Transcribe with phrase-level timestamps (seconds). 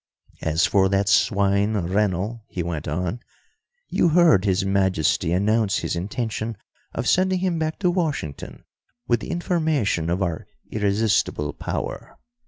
[0.41, 3.19] "As for that swine Rennell," he went on,
[3.87, 6.57] "you heard His Majesty announce his intention
[6.95, 8.63] of sending him back to Washington
[9.07, 12.17] with the information of our irresistible power.